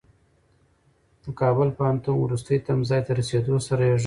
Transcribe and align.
د 1.23 1.25
کابل 1.39 1.67
پوهنتون 1.77 2.15
وروستي 2.19 2.57
تمځای 2.67 3.01
ته 3.05 3.11
د 3.13 3.17
رسېدو 3.19 3.55
سره 3.67 3.81
يې 3.87 3.93
غږ 3.93 3.97
کړ. 3.97 3.99